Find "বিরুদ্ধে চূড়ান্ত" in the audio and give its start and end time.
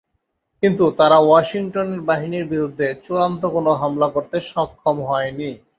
2.53-3.41